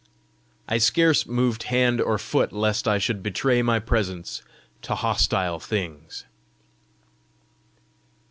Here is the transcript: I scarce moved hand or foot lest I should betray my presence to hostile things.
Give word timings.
I 0.67 0.79
scarce 0.79 1.27
moved 1.27 1.61
hand 1.69 2.01
or 2.01 2.17
foot 2.17 2.51
lest 2.51 2.87
I 2.87 2.97
should 2.97 3.21
betray 3.21 3.61
my 3.61 3.77
presence 3.77 4.41
to 4.81 4.95
hostile 4.95 5.59
things. 5.59 6.25